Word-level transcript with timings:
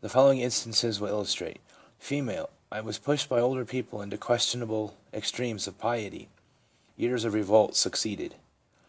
The 0.00 0.08
follow 0.08 0.32
ing 0.32 0.40
instances 0.40 0.98
will 0.98 1.06
illustrate: 1.10 1.60
F.' 2.00 2.46
I 2.72 2.80
was 2.80 2.98
pushed 2.98 3.28
by 3.28 3.38
older 3.38 3.64
people 3.64 4.02
into 4.02 4.18
questionable 4.18 4.96
extremes 5.14 5.68
of 5.68 5.78
piety/ 5.78 6.28
(Years 6.96 7.22
of 7.24 7.34
revolt 7.34 7.76
succeeded). 7.76 8.34